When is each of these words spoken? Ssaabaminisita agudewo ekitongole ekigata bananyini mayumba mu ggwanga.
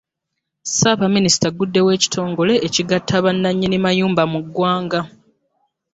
Ssaabaminisita 0.63 1.45
agudewo 1.49 1.89
ekitongole 1.97 2.53
ekigata 2.67 3.15
bananyini 3.25 3.77
mayumba 3.85 4.23
mu 4.31 4.39
ggwanga. 4.45 4.99